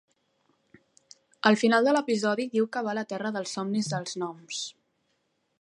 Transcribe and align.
Al 1.51 1.57
final 1.63 1.89
de 1.89 1.93
l'episodi 1.97 2.49
diu 2.57 2.69
que 2.77 2.85
va 2.89 2.93
a 2.97 2.99
la 3.01 3.07
"Terra 3.15 3.35
dels 3.39 3.55
somnis 3.59 3.95
dels 3.95 4.21
gnoms". 4.21 4.65